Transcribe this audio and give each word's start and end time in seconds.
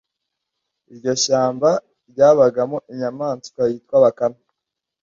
iryo 0.91 1.13
shyamba 1.23 1.69
ryabagamo 2.11 2.77
inyamaswa 2.91 3.61
yitwa 3.71 3.97
bakame, 4.03 4.41